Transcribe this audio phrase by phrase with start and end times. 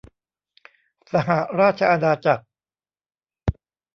[1.13, 1.29] สห
[1.59, 2.45] ราชอาณาจักร